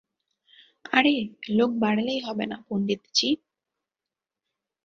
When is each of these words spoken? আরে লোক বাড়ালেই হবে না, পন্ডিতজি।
আরে 0.91 1.15
লোক 1.49 1.71
বাড়ালেই 1.77 2.19
হবে 2.19 2.45
না, 2.45 2.57
পন্ডিতজি। 2.67 3.29